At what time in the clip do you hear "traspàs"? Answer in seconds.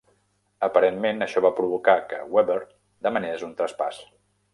3.61-4.01